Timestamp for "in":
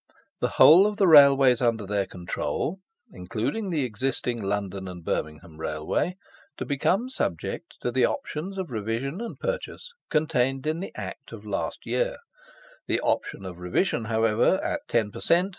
10.65-10.79